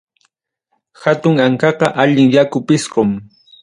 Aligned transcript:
Hatun 1.03 1.43
ankaqa, 1.45 1.93
allin 2.05 2.35
yaku 2.39 2.59
pisqum. 2.67 3.11